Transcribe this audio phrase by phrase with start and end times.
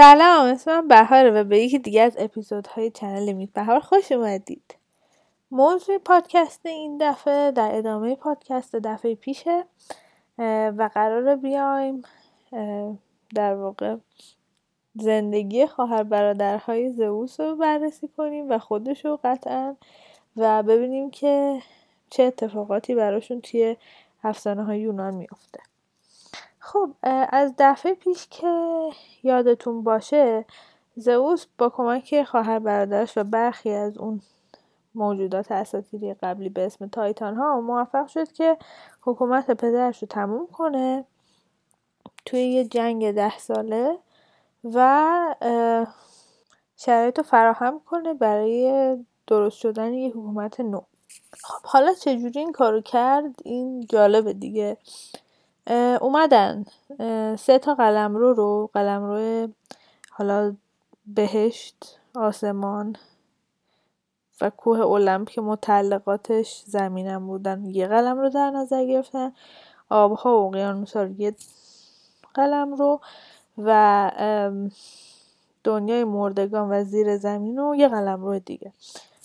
[0.00, 4.74] سلام اسمم بهاره و به یکی دیگه از اپیزودهای چنل لیمیت بهار خوش اومدید.
[5.50, 9.64] موضوع پادکست این دفعه در ادامه پادکست دفعه پیشه
[10.78, 12.02] و قرار بیایم
[13.34, 13.96] در واقع
[14.94, 19.76] زندگی خواهر برادرهای زئوس رو بررسی کنیم و خودش رو قطعا
[20.36, 21.62] و ببینیم که
[22.10, 23.76] چه اتفاقاتی براشون توی
[24.24, 25.69] افسانه های یونان میافته.
[26.60, 26.90] خب
[27.32, 28.90] از دفعه پیش که
[29.22, 30.44] یادتون باشه
[30.96, 34.20] زئوس با کمک خواهر برادرش و برخی از اون
[34.94, 38.58] موجودات اساطیری قبلی به اسم تایتان ها موفق شد که
[39.02, 41.04] حکومت پدرش رو تموم کنه
[42.26, 43.98] توی یه جنگ ده ساله
[44.64, 45.34] و
[46.76, 48.96] شرایط رو فراهم کنه برای
[49.26, 50.80] درست شدن یه حکومت نو.
[51.42, 54.76] خب حالا چجوری این کارو کرد؟ این جالبه دیگه.
[56.00, 56.64] اومدن.
[57.38, 59.48] سه تا قلمرو رو قلمرو
[60.10, 60.56] حالا
[61.06, 62.96] بهشت آسمان
[64.40, 67.64] و کوه المپ که متعلقاتش زمینم بودن.
[67.64, 69.32] یه قلم رو در نظر گرفتن.
[69.88, 71.34] آبها و اقیانوس‌ها رو یه
[72.34, 73.00] قلم رو
[73.58, 74.10] و
[75.64, 78.72] دنیای مردگان و زیر زمین و یه قلم رو دیگه.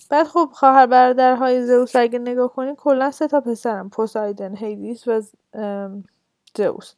[0.10, 5.22] بعد خب خواهر برادرهای زئوس اگه نگاه کنین کلا سه تا پسرم پوسایدن هیدیس و
[6.58, 6.94] زئوس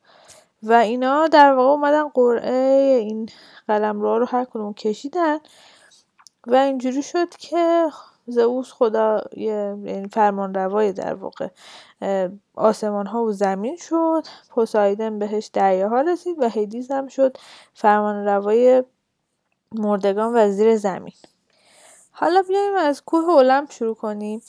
[0.63, 3.29] و اینا در واقع اومدن قرعه این
[3.67, 5.37] قلمرو رو هر کدوم کشیدن
[6.47, 7.89] و اینجوری شد که
[8.27, 11.47] زئوس خدا یعنی فرمان روای در واقع
[12.55, 14.23] آسمان ها و زمین شد.
[14.49, 17.37] پوسایدن بهش دریاها رسید و هیدیز هم شد
[17.73, 18.83] فرمان روای
[19.71, 21.13] مردگان و زیر زمین.
[22.11, 24.41] حالا بیایم از کوه اولمپ شروع کنیم.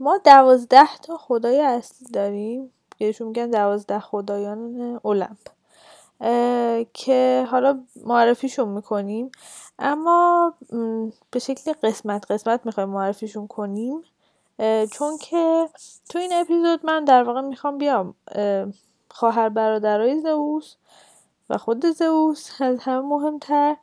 [0.00, 2.72] ما دوازده تا خدای اصلی داریم.
[3.06, 5.38] بهشون میگن دوازده خدایان المپ
[6.94, 9.30] که حالا معرفیشون می‌کنیم.
[9.78, 10.54] اما
[11.30, 14.02] به شکل قسمت قسمت می‌خوایم معرفیشون کنیم.
[14.92, 15.68] چون که
[16.08, 18.14] تو این اپیزود من در واقع می‌خوام بیام.
[19.10, 20.74] خواهر برادرای زئوس
[21.50, 23.76] و خود زئوس از همه مهمتر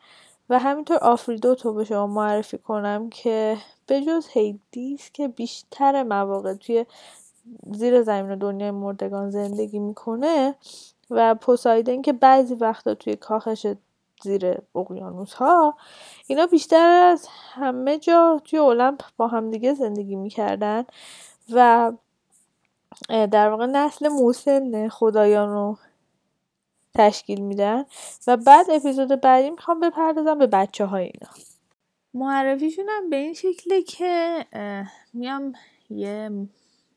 [0.50, 6.54] و همینطور آفریدوت رو به شما معرفی کنم که به جز هیدیس که بیشتر مواقع
[6.54, 6.86] توی
[7.74, 10.56] زیر زمین دنیای مردگان زندگی می‌کنه
[11.10, 13.68] و پوسایدن که بعضی وقتا توی کاخش
[14.24, 15.78] زیر اقیانوس ها
[16.28, 20.84] اینا بیشتر از همه جا توی المپ با همدیگه زندگی می‌کردن
[21.54, 21.92] و
[23.10, 25.78] در واقع نسل موسن خدایان رو
[26.96, 27.86] تشکیل میدن
[28.28, 31.32] و بعد اپیزود بعدی می‌خوام بپردازم به بچه های اینا.
[32.14, 34.46] معرفیشونم به این شکله که
[35.14, 35.54] میام
[35.90, 36.32] یه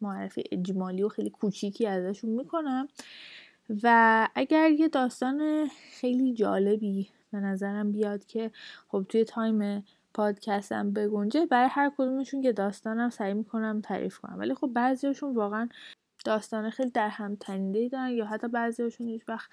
[0.03, 2.89] معرفی اجمالی و خیلی کوچیکی ازشون می‌کنم.
[3.83, 8.51] و اگر یه داستان خیلی جالبی به نظرم بیاد که
[8.89, 9.85] خب توی تایم
[10.15, 14.39] پادکستم بگنجه برای هر کدومشون که داستانم سعی می‌کنم تعریف کنم.
[14.39, 15.69] ولی خب بعضیشون واقعا
[16.25, 19.51] داستان خیلی در هم تنیده دارن یا حتی بعضیشون هیچ وقت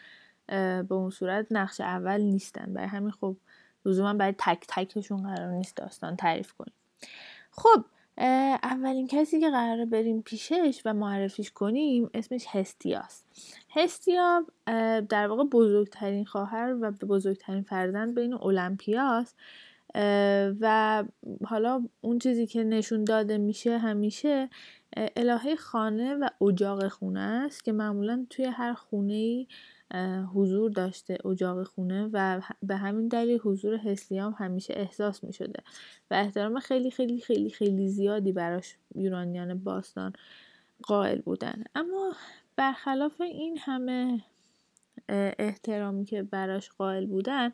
[0.87, 2.73] به اون صورت نقش اول نیستن.
[2.73, 3.35] برای همین خب
[3.85, 6.73] لزوما برای تک تکشون قرار نیست داستان تعریف کنیم.
[7.51, 7.85] خب
[8.63, 13.25] اولین کسی که قراره بریم پیشش و معرفیش کنیم اسمش هستیاست
[13.69, 14.45] هستیا
[15.09, 19.35] در واقع بزرگترین خواهر و بزرگترین فرزند بین المپیاست
[20.61, 21.03] و
[21.45, 24.49] حالا اون چیزی که نشون داده میشه همیشه
[25.15, 29.47] الهه خانه و اجاق خونه است که معمولا توی هر خونه ای
[30.33, 35.63] حضور داشته اجاق خونه و به همین دلیل حضور هسلیام همیشه احساس می شده
[36.11, 40.13] و احترام خیلی خیلی خیلی خیلی زیادی براش یونانیان باستان
[40.83, 41.63] قائل بودن.
[41.75, 42.13] اما
[42.55, 44.21] برخلاف این همه
[45.39, 47.51] احترامی که براش قائل بودن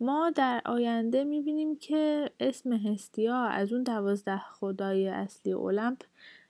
[0.00, 6.02] ما در آینده می‌بینیم که اسم هستیا از اون دوازده خدای اصلی المپ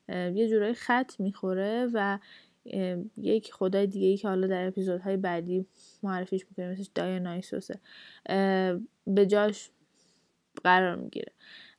[0.08, 2.18] یه جورایی خط می‌خوره و
[3.16, 5.66] یک خدای دیگه ای که حالا در اپیزودهای بعدی
[6.02, 7.80] معرفیش می‌کنیم مثل دایانایسوسه
[9.06, 9.70] به جاش
[10.64, 11.32] قرار می‌گیره.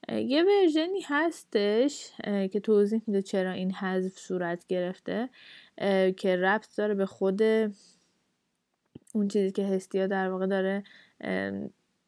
[0.10, 5.30] یه ورژنی هستش که توضیح میده چرا این حذف صورت گرفته.
[6.18, 7.42] که ربط داره به خود
[9.14, 10.84] اون چیزی که هستیا در واقع داره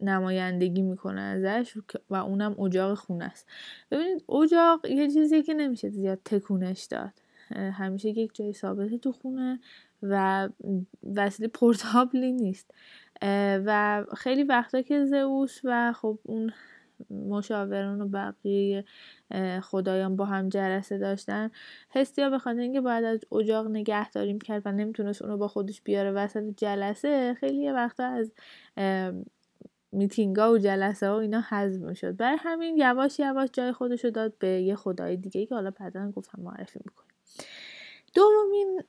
[0.02, 1.78] نمایندگی می‌کنه ازش
[2.10, 3.48] و اونم اجاق خونه است.
[3.92, 7.14] ببینید اجاق یه چیزی که نمیشه زیاد تکونش داد.
[7.56, 9.60] همیشه یک جای ثابته تو خونه
[10.04, 10.50] و
[11.16, 12.72] وسیله پورتابلی نیست.
[13.66, 16.54] و خیلی وقتا که زئوس و خب اون
[17.10, 18.86] مشاوران و بقیه
[19.62, 21.52] خدایان با هم جلسه داشتن
[21.96, 25.82] هستیا به خاطر اینکه باید از اجاق نگه داریم کرد و نمی‌تونست اونو با خودش
[25.82, 28.32] بیاره وسط جلسه خیلی وقتا از
[29.92, 32.16] میتینگا و جلسه و اینا حذف می‌شد.
[32.16, 36.12] برای همین یواش یواش جای خودش رو داد به یه خدای دیگه که حالا بعدا
[36.12, 37.19] گفتم معرفی می‌کنیم.
[38.14, 38.84] دومین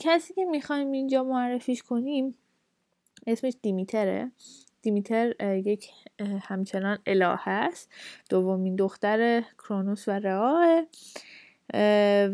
[0.00, 2.34] کسی که می‌خوایم اینجا معرفیش کنیم
[3.26, 4.30] اسمش دیمیتره.
[4.82, 5.90] دیمیتر یک
[6.42, 7.92] همچنان اله است.
[8.30, 10.86] دومین دختر کرونوس و رعاه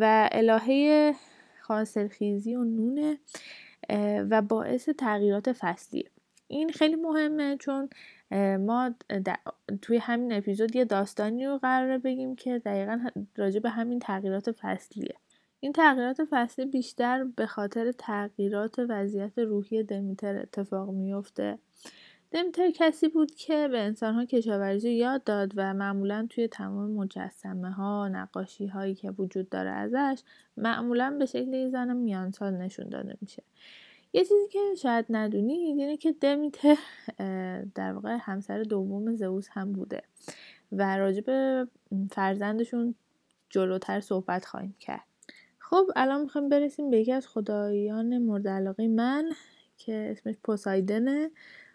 [0.00, 1.14] و الهه
[1.60, 3.19] خاصرخیزی و نونه
[4.31, 6.10] و باعث تغییرات فصلیه
[6.49, 7.88] این خیلی مهمه چون
[8.58, 8.94] ما
[9.82, 13.00] توی همین اپیزود یه داستانی رو قراره بگیم که دقیقا
[13.37, 15.14] راجع به همین تغییرات فصلیه.
[15.61, 21.58] این تغییرات فصلی بیشتر به خاطر تغییرات وضعیت روحی دمیتر اتفاق میفته
[22.31, 28.08] دمیتر کسی بود که به انسانها کشاورزی یاد داد و معمولا توی تمام مجسمه ها
[28.08, 30.23] نقاشی هایی که وجود داره ازش
[30.56, 33.43] معمولا به شکل زن میانسال نشون داده میشه.
[34.12, 36.76] یه چیزی که شاید ندونید اینه که دمیتر
[37.75, 40.02] در واقع همسر دوم زئوس هم بوده
[40.73, 41.69] و راجع به
[42.11, 42.94] فرزندشون
[43.50, 45.15] جلوتر صحبت خواهیم کرد.
[45.70, 49.30] خب الان می‌خوایم برسیم به یکی از خدایان مورد علاقه من
[49.76, 51.30] که اسمش پوسایدنه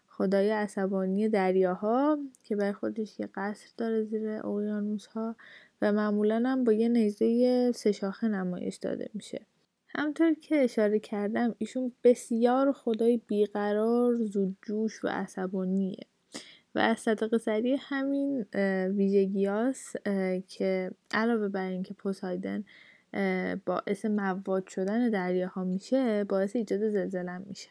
[0.07, 5.35] خدای عصبانی دریاها که برای خودش یه قصر داره زیر اقیانوس ها
[5.81, 9.45] و معمولا هم با یه نیزه سه شاخه نمایش داده میشه.
[9.87, 16.05] همطور که اشاره کردم ایشون بسیار خدای بیقرار زودجوش و عصبانیه.
[16.75, 18.45] و از صدق سری همین
[18.95, 19.93] ویژگیاس
[20.47, 22.63] که علاوه بر اینکه پوسایدن
[23.65, 27.69] باعث مواد شدن دریاها میشه باعث ایجاد زلزله میشه.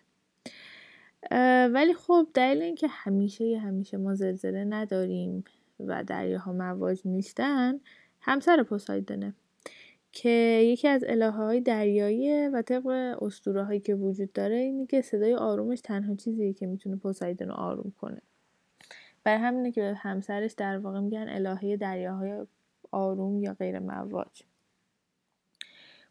[1.72, 5.44] ولی خب دلیل اینکه همیشه همیشه ما زلزله نداریم
[5.80, 7.80] و دریاها مواج نیستن
[8.20, 9.34] همسر پوسایدنه
[10.12, 10.28] که
[10.64, 12.86] یکی از الهه های دریاییه و طبق
[13.22, 17.54] اسطوره هایی که وجود داره اینه که صدای آرومش تنها چیزیه که می‌تونه پوسایدن رو
[17.54, 18.22] آروم کنه.
[19.24, 22.46] برای همینه که به همسرش در واقع میگن الهه دریاهای
[22.90, 24.42] آروم یا غیر مواج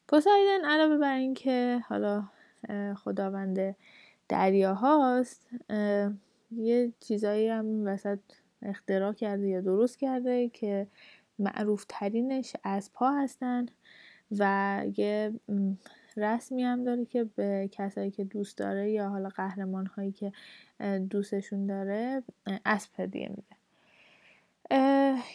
[0.10, 2.24] پوسایدن علاوه بر اینکه حالا
[2.96, 3.76] خداوند
[4.30, 5.50] دریا هاست
[6.52, 8.20] یه چیزایی هم وسط
[8.62, 10.88] اختراع کرده یا درست کرده که
[11.40, 13.66] معروف ترینش از پا هستن
[14.32, 15.34] و یه
[16.18, 20.32] رسمی هم داره که به کسایی که دوست داره یا حالا قهرمان هایی که
[21.10, 22.24] دوستشون داره
[22.66, 23.56] اسب هدیه میده.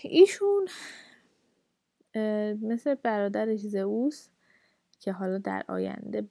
[0.03, 0.69] ایشون
[2.63, 4.29] مثل برادرش زئوس
[5.05, 6.29] که حالا در آینده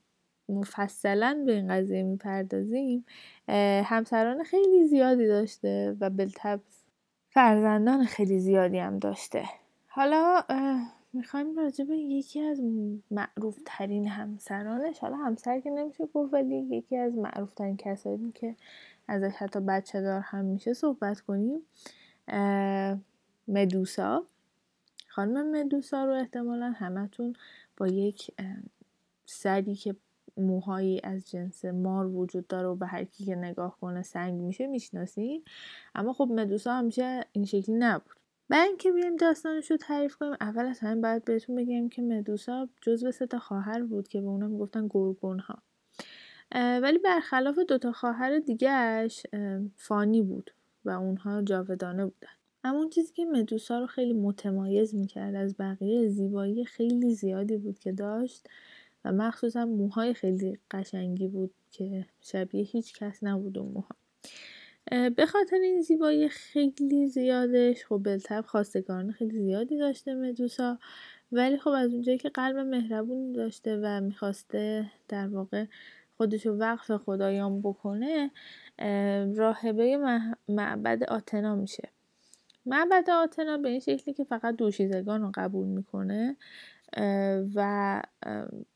[0.50, 3.06] مفصلا به این قضیه می‌پردازیم
[3.84, 6.62] همسران خیلی زیادی داشته و بالطبع
[7.30, 9.44] فرزندان خیلی زیادی هم داشته.
[9.88, 10.44] حالا
[11.14, 12.62] می‌خوایم راجع به یکی از
[13.12, 17.78] معروف ترین همسرانش حالا همسر که نمیشه گفت ولی یکی از معروف ترین
[18.34, 18.56] که
[19.08, 21.62] ازش حتی بچه دار هم میشه صحبت کنیم
[23.48, 24.24] مدوسا.
[25.08, 27.34] خانم مدوسا رو احتمالا همتون
[27.78, 28.32] با یک
[29.26, 29.96] سری که
[30.38, 34.68] موهایی از جنس مار وجود داره و به هر کی که نگاه کنه سنگ میشه
[34.68, 35.44] می‌شناسین.
[35.96, 38.16] اما خب مدوسا همیشه این شکلی نبود.
[38.50, 42.70] برای اینکه بیایم داستانش رو تعریف کنیم اول از همه باید بهتون بگم که مدوسا
[42.82, 45.64] جزو سه تا خواهر بود که به اونا می‌گفتن گرگون ها
[46.56, 49.26] ولی برخلاف دوتا خواهر دیگهش
[49.76, 50.52] فانی بود
[50.86, 52.28] و اونها جاودانه بودن.
[52.64, 57.80] اما اون چیزی که مدوسا رو خیلی متمایز می‌کرد از بقیه زیبایی خیلی زیادی بود
[57.80, 58.48] که داشت
[59.06, 63.96] و مخصوصا موهای خیلی قشنگی بود که شبیه هیچ کس نبود اون موها.
[65.10, 70.80] به خاطر این زیبایی خیلی زیادش خب بلتب خواستگاران خیلی زیادی داشته مدوسا
[71.32, 75.66] ولی خب از اونجایی که قلب مهربونی داشته و می‌خواسته در واقع
[76.18, 78.32] خودشو وقف خدایان بکنه
[79.36, 79.98] راهبه
[80.50, 81.90] معبد آتنا میشه.
[82.66, 86.38] معبد آتنا به این شکلی که فقط دوشیزگان رو قبول می‌کنه
[87.56, 88.02] و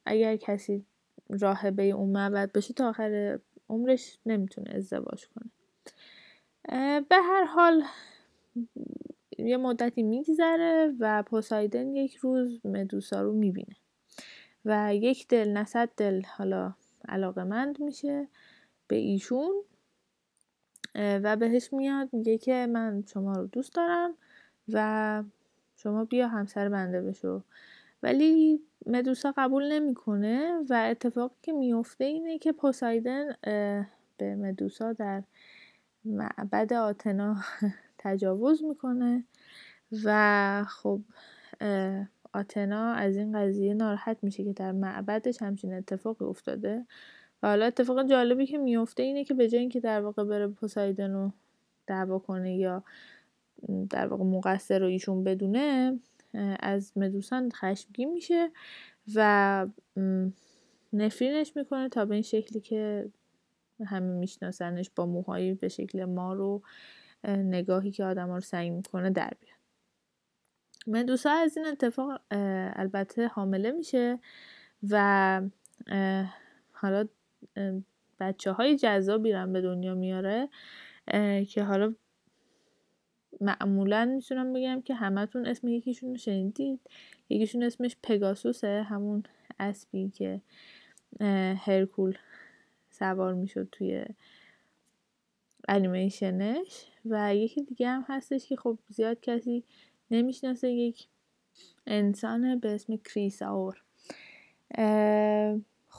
[0.06, 0.86] اگر کسی
[1.30, 3.40] راهبه اون معبد بشه تا آخر
[3.70, 5.52] عمرش نمی‌تونه ازدواج کنه.
[7.02, 7.84] به هر حال
[9.38, 13.76] یه مدتی میگذره و پوسایدن یک روز مدوسا رو می‌بینه
[14.66, 16.74] و یک دل نصد دل حالا
[17.08, 18.28] علاقه مند میشه
[18.88, 19.52] به ایشون.
[20.98, 24.14] و بهش میاد میگه که من شما رو دوست دارم
[24.74, 25.24] و
[25.76, 27.44] شما بیا همسر بنده بشو.
[28.04, 33.26] ولی مدوسا قبول نمی‌کنه و اتفاقی که میفته اینه که پوسایدن
[34.18, 35.24] به مدوسا در
[36.06, 37.36] معبد آتنا
[37.98, 39.24] تجاوز می‌کنه
[40.04, 41.02] و خب
[42.34, 46.86] آتنا از این قضیه ناراحت میشه که در معبدش همچین اتفاقی افتاده.
[47.44, 51.14] و حالا اتفاق جالبی که میفته اینه که به جای اینکه در واقع بره پوسایدن
[51.14, 51.32] رو
[51.88, 52.84] دعوا کنه یا
[53.90, 56.00] در واقع مقصر رو ایشون بدونه
[56.60, 58.52] از مدوسان خشمگین میشه
[59.16, 59.68] و
[60.94, 63.10] نفرینش می‌کنه تا به این شکلی که
[63.86, 66.62] همه میشناسنش با موهایی به شکل ما رو
[67.26, 69.58] نگاهی که آدم رو سعی می‌کنه در بیاد
[70.88, 74.20] مدوسا از این اتفاق البته حامله میشه
[74.90, 75.42] و
[76.72, 77.08] حالا
[78.20, 80.50] بچه های جذابی رو به دنیا میاره
[81.50, 81.94] که حالا
[83.42, 86.80] معمولا می‌تونم بگم که همتون اسم یکیشون رو شنیدید.
[87.30, 89.24] یکیشون اسمش پگاسوسه همون
[89.60, 90.42] اسبی که
[91.66, 92.18] هرکول
[92.90, 94.06] سوار می‌شد توی
[95.68, 99.64] انیمیشنش و یکی دیگه هم هستش که خب زیاد کسی
[100.12, 101.08] نمی‌شناسه یک
[101.88, 103.82] انسان به اسم کریساور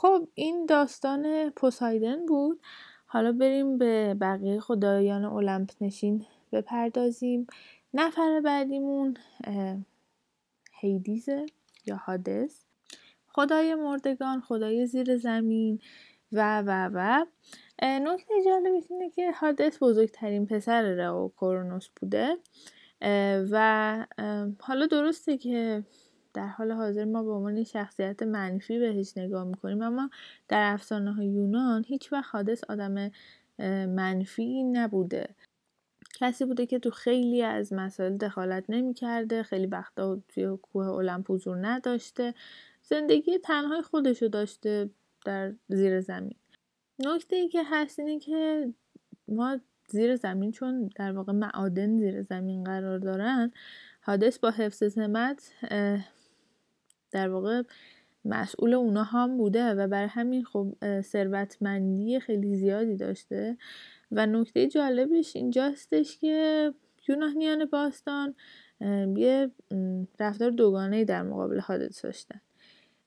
[0.00, 2.60] خب این داستان پوسایدن بود.
[3.06, 7.46] حالا بریم به بقیه خدایان المپ نشین بپردازیم.
[7.94, 9.16] نفر بعدیمون
[10.72, 11.46] هیدیزه
[11.86, 12.64] یا هادس.
[13.28, 15.80] خدای مردگان خدای زیر زمین
[16.32, 17.26] و و و.
[17.82, 22.36] نکته جالبش اینه که هادس بزرگترین پسر رئو کرونوس بوده.
[23.50, 24.06] و
[24.60, 25.84] حالا درسته که
[26.38, 30.10] در حال حاضر ما به عنوان شخصیت منفی بهش نگاه می‌کنیم اما
[30.48, 33.10] در افسانه های یونان هیچ وقت حادث آدم
[33.86, 35.28] منفی نبوده.
[36.14, 41.66] کسی بوده که تو خیلی از مسائل دخالت نمی‌کرده خیلی وقتا توی کوه المپ حضور
[41.66, 42.34] نداشته
[42.82, 44.90] زندگی تنهای خودشو داشته
[45.24, 46.36] در زیر زمین.
[46.98, 48.72] نکته ای که هست اینه که
[49.28, 53.52] ما زیر زمین چون در واقع معادن زیر زمین قرار دارن
[54.00, 55.52] حادث با حفظ سمت
[57.10, 57.62] در واقع
[58.24, 63.56] مسئول اونا هم بوده و بر همین خب ثروتمندی خیلی زیادی داشته.
[64.12, 66.72] و نکته جالبش اینجاستش که
[67.08, 68.34] یونانیان باستان
[69.16, 69.50] یه
[70.20, 72.40] رفتار دوگانه در مقابل حادث داشتن.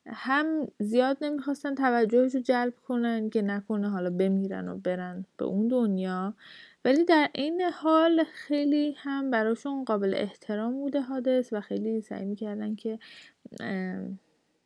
[0.07, 5.67] هم زیاد نمی‌خواستن توجهش رو جلب کنن که نکنه حالا بمیرن و برن به اون
[5.67, 6.33] دنیا.
[6.85, 12.75] ولی در این حال خیلی هم براشون قابل احترام بوده حادث و خیلی سعی می‌کردن
[12.75, 12.99] که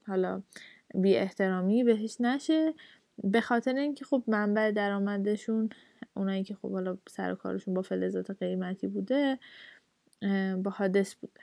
[0.08, 0.42] حالا
[0.96, 2.74] بی احترامی بهش نشه.
[3.24, 5.70] به خاطر اینکه خب منبع درآمدشون
[6.14, 9.40] اونایی که خب حالا سر کارشون با فلزات قیمتی بوده
[10.64, 11.42] با حادث بوده.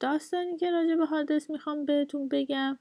[0.00, 2.78] داستانی که راجع به حادث می‌خوام بهتون بگم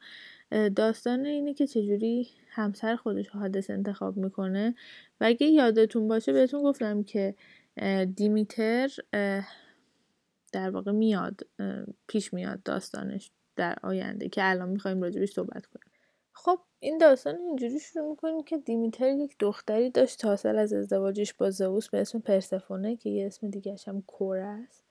[0.76, 4.76] داستان اینه که چجوری همسر خودش حادث انتخاب می‌کنه.
[5.22, 7.36] و اگه یادتون باشه بهتون گفتم که
[8.16, 8.90] دیمیتر
[10.52, 11.42] در واقع میاد
[12.08, 15.92] پیش میاد داستانش در آینده که الان می‌خوایم راجبش صحبت کنیم.
[16.34, 21.50] خب این داستان اینجوری شروع می‌کنیم که دیمیتر یک دختری داشت سال از ازدواجش با
[21.50, 24.84] زئوس به اسم پرسفونه که یه اسم دیگه هم کور است.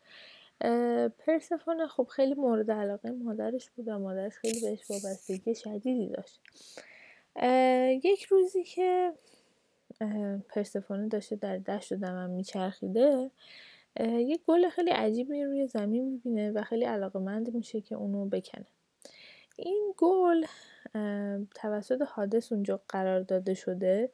[1.19, 6.41] پرسفونه خب خیلی مورد علاقه مادرش بود و مادرش خیلی بهش وابستگی شدیدی داشت.
[8.05, 9.13] یک روزی که
[10.49, 13.31] پرسفونه داشته در دشت و دمم میچرخیده
[14.01, 18.67] یک گل خیلی عجیبی روی زمین می‌بینه و خیلی علاقه مند میشه که اونو بکنه.
[19.57, 20.45] این گل
[21.55, 24.11] توسط حادث اونجا قرار داده شده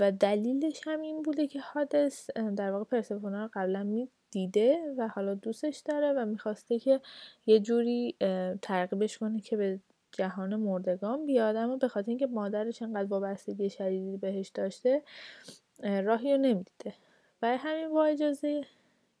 [0.00, 5.08] و دلیلش هم این بوده که حادث در واقع پرسفونه رو قبلا می دیده و
[5.08, 7.00] حالا دوستش داره و می‌خواسته که
[7.46, 8.16] یه جوری
[8.62, 9.78] ترغیبش کنه که به
[10.12, 11.56] جهان مردگان بیاد.
[11.56, 15.02] اما به خاطر اینکه مادرش انقدر وابستگی شدیدی بهش داشته
[15.82, 16.94] راهی رو نمی‌دیده.
[17.40, 18.64] برای همین با اجازه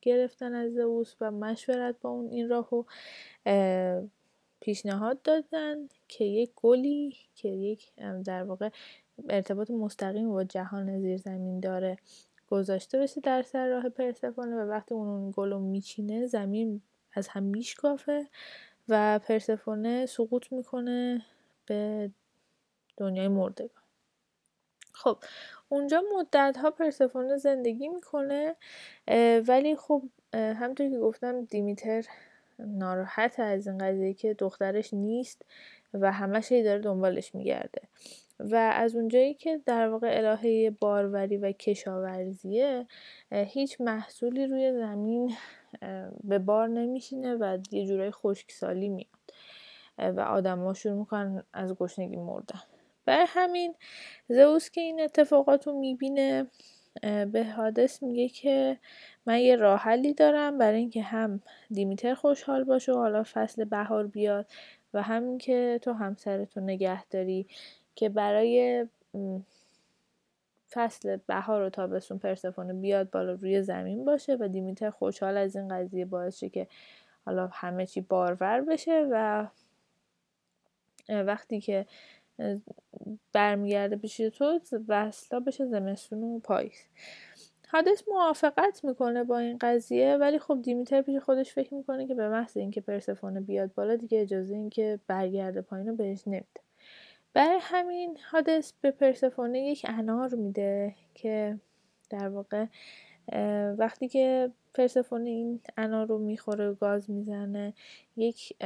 [0.02, 2.84] گرفتن از زئوس و مشورت با اون این راهو
[4.60, 7.92] پیشنهاد دادن که یک گلی که یک
[8.24, 8.68] در واقع
[9.28, 11.98] ارتباط مستقیم با جهان زیرزمین داره.
[12.54, 16.82] گذاشته بشه در سر راه پرسفونه و وقتی اون گل میچینه زمین
[17.12, 18.26] از هم میشکافه
[18.88, 21.22] و پرسفونه سقوط می‌کنه
[21.66, 22.10] به
[22.96, 23.82] دنیای مردگان.
[24.92, 25.18] خب
[25.68, 28.56] اونجا مدت ها پرسفونه زندگی می‌کنه
[29.48, 30.02] ولی خب
[30.34, 32.04] همطور که گفتم دیمیتر
[32.58, 35.42] ناراحت از این قضیه که دخترش نیست
[35.94, 37.82] و همش داره دنبالش میگرده.
[38.40, 42.86] و از اونجایی که در واقع الهه باروری و کشاورزیه
[43.32, 45.34] هیچ محصولی روی زمین
[46.24, 49.08] به بار نمیشینه و یه جورای خشکسالی میاد.
[49.98, 52.60] و آدم شروع می‌کنن از گشنگی مردن.
[53.04, 53.74] بر همین
[54.28, 56.46] زئوس که این اتفاقات رو می‌بینه
[57.02, 58.78] به حادث میگه که
[59.26, 64.06] من یه راه حلی دارم برای اینکه هم دیمیتر خوشحال باشه و حالا فصل بهار
[64.06, 64.46] بیاد
[64.94, 67.46] و همین که تو همسرتو نگه داری.
[67.94, 68.86] که برای
[70.70, 75.68] فصل بهار و تابستون پرسفونه بیاد بالا روی زمین باشه و دیمیتر خوشحال از این
[75.68, 76.66] قضیه باعث شه که
[77.24, 79.46] حالا همه چی بارور بشه و
[81.08, 81.86] وقتی که
[83.32, 86.86] برمیگرده پیش تو وصلا بشه زمستون و پاییز.
[87.68, 92.28] هادس موافقت می‌کنه با این قضیه ولی خب دیمیتر پیش خودش فکر می‌کنه که به
[92.28, 96.60] محض اینکه پرسفونه بیاد بالا دیگه اجازه اینکه برگرده پایین رو بهش نمیده.
[97.34, 101.58] برای همین هادس به پرسفونه یک انار میده که
[102.10, 102.66] در واقع
[103.78, 107.74] وقتی که پرسفونه این انار رو می‌خوره و گاز می‌زنه
[108.16, 108.56] یک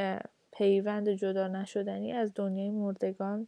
[0.52, 3.46] پیوند جدا نشدنی از دنیای مردگان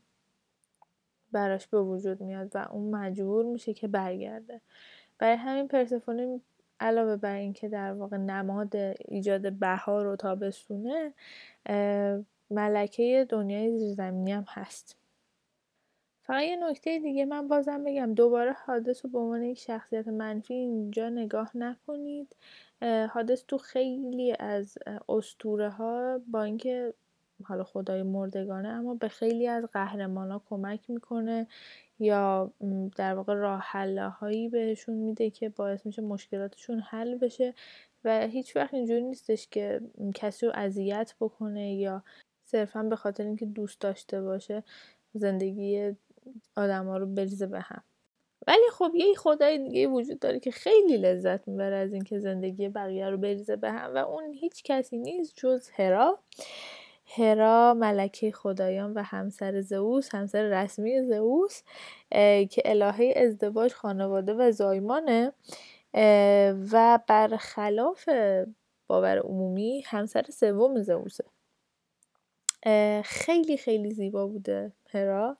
[1.33, 4.61] براش به وجود میاد و اون مجبور میشه که برگرده.
[5.19, 6.41] برای همین پرسفونه
[6.81, 8.77] علاوه بر اینکه در واقع نماد
[9.09, 11.13] ایجاد بهار و تابستونه
[12.51, 15.00] ملکه دنیای زیرزمینی هم هست.
[16.31, 18.15] فقط یه نکته دیگه من بازم بگم.
[18.15, 22.37] دوباره حادث رو به عنوان یک شخصیت منفی اینجا نگاه نکنید.
[23.11, 26.95] حادث تو خیلی از استوره ها با اینکه
[27.45, 31.47] حالا خدای مردگانه اما به خیلی از قهرمان کمک می‌کنه
[31.99, 32.53] یا
[32.97, 33.73] در واقع راه
[34.21, 37.55] هایی بهشون میده که باعث میشه مشکلاتشون حل بشه
[38.05, 39.81] و هیچ وقت اینجوری نیستش که
[40.15, 42.03] کسی رو اذیت بکنه یا
[42.45, 44.63] صرفا به خاطر اینکه دوست داشته باشه
[45.15, 45.97] زندگی
[46.57, 47.83] آدما رو بریزه به هم.
[48.47, 53.11] ولی خب یه خدای دیگه وجود داره که خیلی لذت می‌بره از اینکه زندگی بقیه
[53.11, 56.19] رو بریزه به هم و اون هیچ کسی نیست جز هرا.
[57.17, 61.63] هرا ملکه خدایان و همسر زئوس همسر رسمی زئوس
[62.51, 65.33] که الهه ازدواج خانواده و زایمانه
[66.73, 68.09] و برخلاف
[68.87, 71.25] باور عمومی همسر سوم زئوسه.
[73.05, 74.73] خیلی خیلی زیبا بوده.
[74.93, 75.37] هرا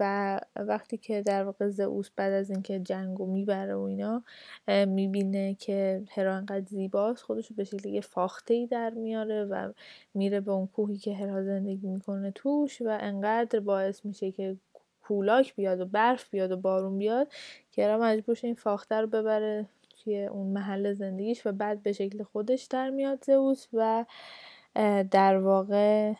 [0.00, 4.22] و وقتی که در واقع زئوس بعد از اینکه جنگو می‌بره و اینا
[4.68, 9.72] می‌بینه که هرا انقدر زیباست خودش به شکلی فاخته ای در میاره و
[10.14, 14.56] میره به اون کوهی که هرا زندگی می‌کنه توش و انقدر باعث میشه که
[15.02, 17.32] کولاک بیاد و برف بیاد و بارون بیاد
[17.70, 19.66] که هرا مجبور این فاخته رو ببره
[20.04, 24.04] توی اون محل زندگیش و بعد به شکل خودش در میاد زئوس و
[25.10, 26.12] در واقع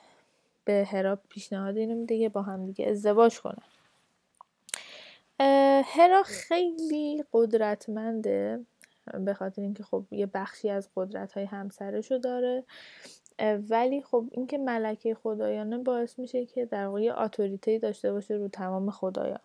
[0.64, 3.62] به هرا پیشنهاد اینو میده که با هم دیگه ازدواج کنن.
[5.84, 8.66] هرا خیلی قدرتمنده
[9.24, 12.64] به خاطر اینکه خب یه بخشی از قدرت های همسرشو داره.
[13.70, 18.90] ولی خب اینکه ملکه خدایانه باعث میشه که در واقع اتوریته داشته باشه رو تمام
[18.90, 19.40] خدایان.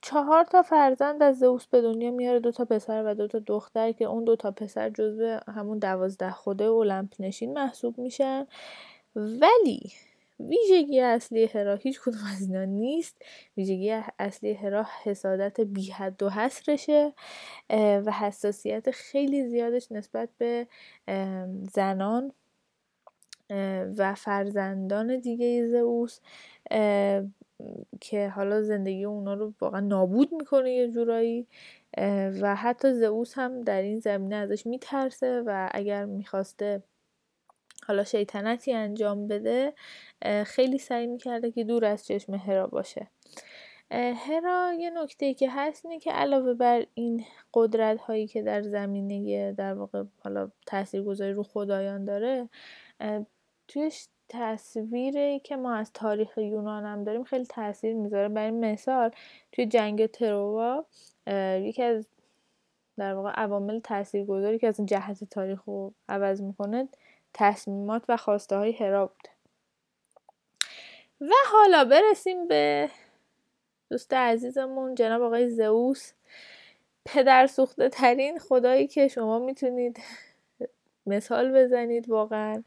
[0.00, 3.92] چهار تا فرزند از زئوس به دنیا میاره دو تا پسر و دو تا دختر
[3.92, 8.46] که اون دو تا پسر جزو همون دوازده خدای المپ نشین محسوب میشن.
[9.16, 9.92] ولی
[10.40, 13.22] ویژگی اصلی هرا هیچ کدوم از اینا نیست.
[13.56, 17.12] ویژگی اصلی هرا حسادت بی حد و حصرشه
[17.70, 20.66] و حساسیت خیلی زیادش نسبت به
[21.72, 22.32] زنان
[23.96, 26.20] و فرزندان دیگه زئوس
[28.00, 31.46] که حالا زندگی اونا رو واقعا نابود می‌کنه یه جورایی
[32.40, 36.82] و حتی زئوس هم در این زمینه ازش میترسه و اگر می‌خواسته
[37.86, 39.72] حالا شیطنتی انجام بده
[40.46, 43.06] خیلی سعی می‌کرده که دور از چشم هرا باشه.
[43.90, 49.52] هرا یه نکته که هست اینه که علاوه بر این قدرت هایی که در زمینه
[49.52, 52.48] در واقع حالا تاثیرگذاری رو خدایان داره
[53.68, 53.90] توی
[54.28, 58.28] تصویری که ما از تاریخ یونان هم داریم خیلی تاثیر می‌ذاره.
[58.28, 59.10] برای مثال
[59.52, 60.86] توی جنگ تروا
[61.60, 62.08] یکی از
[62.98, 66.88] در واقع عوامل تاثیرگذاری که از جهت تاریخ رو عوض می‌کنه
[67.38, 69.30] تصمیمات و خواسته های هرا بوده
[71.20, 72.90] و حالا برسیم به
[73.90, 76.12] دوست عزیزمون جناب آقای زئوس
[77.04, 80.00] پدر سوخته ترین خدایی که شما می‌تونید
[81.06, 82.62] مثال بزنید واقعا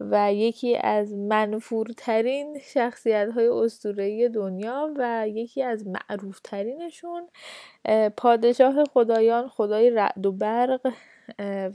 [0.00, 7.28] و یکی از منفورترین شخصیت های اسطوره‌ای دنیا و یکی از معروفترینشون
[8.16, 10.92] پادشاه خدایان خدای رعد و برق.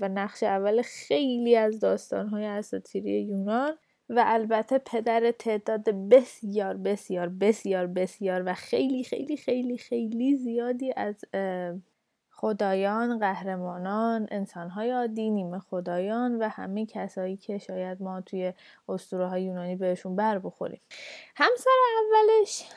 [0.01, 3.77] و نقش اول خیلی از داستانهای اساطیری یونان
[4.09, 11.25] و البته پدر تعداد بسیار بسیار بسیار بسیار و خیلی خیلی خیلی خیلی زیادی از
[12.29, 18.53] خدایان، قهرمانان، انسانهای عادی، نیمه خدایان و همه کسایی که شاید ما توی
[18.89, 20.81] اسطوره های یونانی بهشون بر بخوریم.
[21.35, 21.69] همسر
[22.03, 22.69] اولش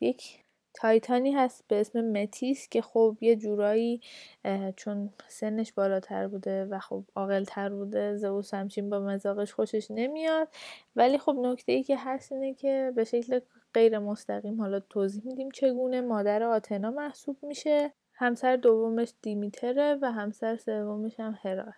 [0.00, 0.41] یک
[0.74, 4.00] تایتانی هست به اسم متیس که خب یه جورایی
[4.76, 10.48] چون سنش بالاتر بوده و خب عاقلتر بوده زئوس همچین با مزاقش خوشش نمیاد.
[10.96, 13.40] ولی خب نکته ای که هست اینه که به شکل
[13.74, 17.92] غیر مستقیم حالا توضیح میدیم چگونه مادر آتنا محسوب میشه.
[18.14, 21.74] همسر دومش دیمیتره و همسر سومش هم هراه.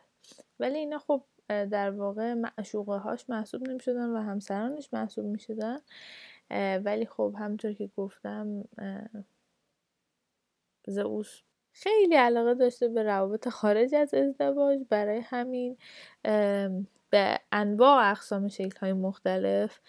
[0.60, 5.78] ولی اینا خب در واقع معشوقه هاش محسوب نمی شدن و همسرانش محسوب می شدن
[6.84, 8.64] ولی خب همونطور که گفتم
[10.86, 11.40] زئوس
[11.72, 14.78] خیلی علاقه داشته به روابط خارج از ازدواج.
[14.90, 15.76] برای همین
[17.10, 19.80] به انواع اقسام شکل های مختلف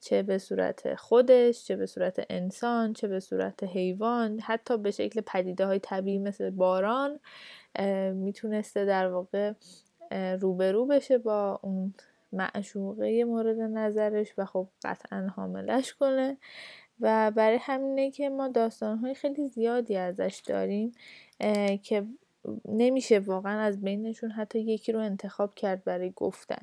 [0.00, 5.20] چه به صورت خودش چه به صورت انسان چه به صورت حیوان حتی به شکل
[5.20, 7.20] پدیده های طبیعی مثل باران
[8.14, 9.52] می‌تونسته در واقع
[10.40, 11.94] روبرو بشه با اون
[12.34, 16.36] معشوقه مورد نظرش و خب قطعا حاملش کنه.
[17.00, 20.92] و برای همینه که ما داستانهای خیلی زیادی ازش داریم
[21.82, 22.06] که
[22.68, 26.62] نمیشه واقعا از بینشون حتی یکی رو انتخاب کرد برای گفتن.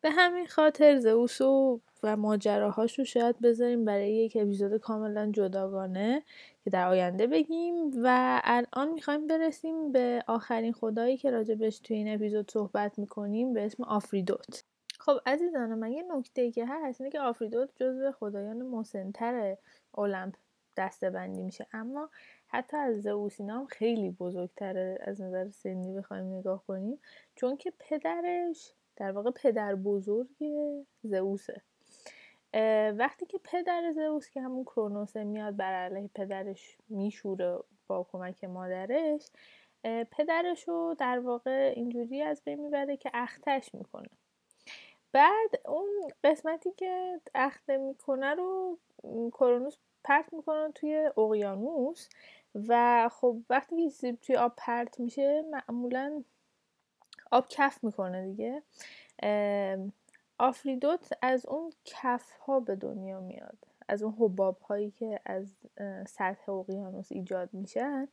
[0.00, 6.22] به همین خاطر زئوسو و ماجراهاش رو شاید بذاریم برای یک اپیزود کاملا جداگانه
[6.64, 7.74] که در آینده بگیم.
[8.02, 13.66] و الان می‌خوایم برسیم به آخرین خدایی که راجبش توی این اپیزود صحبت می‌کنیم به
[13.66, 14.64] اسم آفریدوت.
[15.00, 19.56] خب عزیزان من یه نکته که هست اینه که آفریدوت جزو خدایان مسنتر
[19.98, 20.34] المپ
[20.76, 21.66] دسته بندی میشه.
[21.72, 22.10] اما
[22.46, 26.98] حتی از زئوس هم خیلی بزرگتره از نظر سنی بخوایم نگاه کنیم
[27.34, 30.28] چون که پدرش در واقع پدر بزرگ
[31.02, 31.62] زئوسه.
[32.96, 39.30] وقتی که پدر زئوس که همون کرونوسه میاد بر علیه پدرش میشوره با کمک مادرش
[40.10, 44.08] پدرش رو در واقع اینجوری از بین می‌بره که اختش می‌کنه.
[45.12, 45.88] بعد اون
[46.24, 48.78] قسمتی که اخته می‌کنه رو
[49.32, 52.08] کرونوس پرت می‌کنه توی اقیانوس
[52.68, 56.22] و خب وقتی که توی آب پرت میشه معمولا
[57.30, 58.62] آب کف می‌کنه دیگه.
[60.38, 63.58] آفریدوت از اون کف ها به دنیا میاد.
[63.88, 65.54] از اون حباب هایی که از
[66.06, 68.08] سطح اقیانوس ایجاد میشن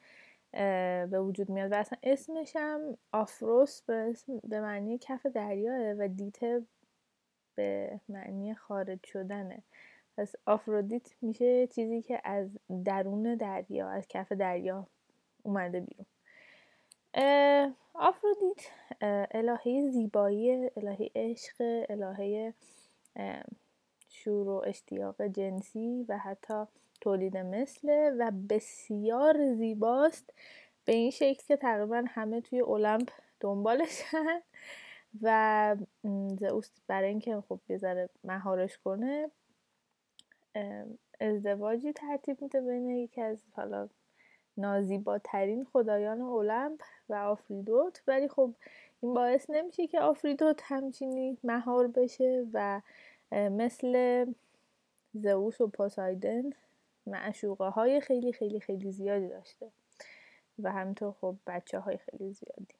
[1.11, 1.71] به وجود میاد.
[1.71, 6.65] و اصلا اسمش هم آفروس به, اسم به معنی کف دریاه و دیته
[7.57, 9.63] به معنی خارج شدنه.
[10.17, 12.49] پس آفرودیت میشه چیزی که از
[12.85, 14.87] درون دریا از کف دریا
[15.43, 16.05] اومده بیرون.
[17.93, 18.65] آفرودیت
[19.31, 22.53] الهه زیبایی الهه عشق الهه
[24.09, 26.63] شور و اشتیاق جنسی و حتی
[27.01, 30.33] تولید مثله و بسیار زیباست.
[30.85, 34.41] به این شکل که تقریبا همه توی المپ دنبالشن.
[35.21, 35.75] و
[36.39, 39.31] زئوس برای اینکه خب یه ذره مهارش کنه
[41.19, 43.89] ازدواجی ترتیب میده بین یکی از حالا
[44.57, 48.01] نازیباترین خدایان المپ و آفریدوت.
[48.07, 48.53] ولی خب
[49.01, 52.81] این باعث نمیشه که آفریدوت همچینی مهار بشه و
[53.31, 54.25] مثل
[55.13, 56.49] زئوس و پاسایدن
[57.07, 59.71] معشوقه های خیلی خیلی خیلی زیادی داشته.
[60.59, 62.75] و همینطور خب بچه های خیلی زیادی.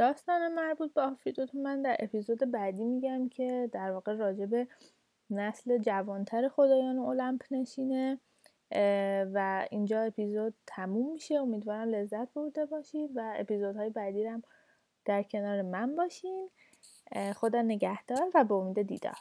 [0.00, 4.64] داستان مربوط به آفریدوت من در اپیزود بعدی میگم که در واقع راجع
[5.30, 8.20] نسل جوانتر خدایان المپ نشینه
[9.32, 11.34] و اینجا اپیزود تموم میشه.
[11.34, 14.42] امیدوارم لذت برده باشید و اپیزودهای بعدی هم
[15.04, 16.50] در کنار من باشین.
[17.34, 19.18] خدا نگهدار و به امید دیدار.